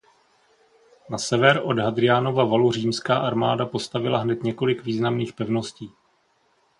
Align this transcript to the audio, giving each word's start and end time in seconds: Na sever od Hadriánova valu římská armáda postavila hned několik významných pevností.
Na 1.09 1.17
sever 1.17 1.61
od 1.63 1.77
Hadriánova 1.79 2.45
valu 2.45 2.71
římská 2.71 3.17
armáda 3.17 3.65
postavila 3.65 4.19
hned 4.19 4.43
několik 4.43 4.83
významných 4.83 5.33
pevností. 5.33 5.91